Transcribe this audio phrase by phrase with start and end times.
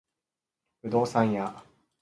[0.81, 1.63] 不動産屋